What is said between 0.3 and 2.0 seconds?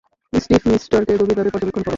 স্টিফমিস্টারকে গভীরভাবে পর্যবেক্ষণ কর।